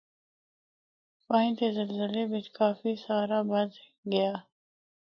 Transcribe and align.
پنج 1.27 1.51
دے 1.59 1.67
زلزلے 1.77 2.23
بچ 2.31 2.45
بھی 2.51 2.51
کافی 2.59 2.91
سارا 3.05 3.39
بہج 3.49 3.71
گیا۔ 4.11 4.33